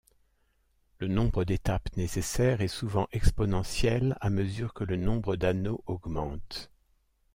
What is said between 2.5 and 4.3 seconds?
est souvent exponentielle